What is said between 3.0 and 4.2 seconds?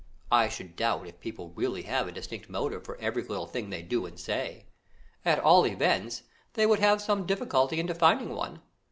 little thing they do and